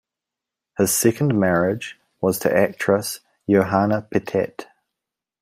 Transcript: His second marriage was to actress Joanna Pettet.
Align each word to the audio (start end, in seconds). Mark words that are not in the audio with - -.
His 0.79 0.91
second 0.91 1.39
marriage 1.39 1.99
was 2.21 2.39
to 2.39 2.51
actress 2.51 3.19
Joanna 3.47 4.01
Pettet. 4.11 4.65